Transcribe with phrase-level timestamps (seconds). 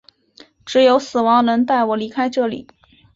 [0.65, 2.67] 只有死亡能带我离开这里！